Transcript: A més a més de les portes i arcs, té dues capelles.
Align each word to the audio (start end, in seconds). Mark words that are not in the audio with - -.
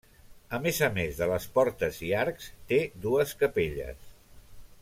A 0.57 0.59
més 0.63 0.79
a 0.87 0.89
més 0.95 1.19
de 1.19 1.27
les 1.33 1.45
portes 1.59 2.01
i 2.09 2.11
arcs, 2.23 2.49
té 2.73 2.83
dues 3.07 3.39
capelles. 3.45 4.13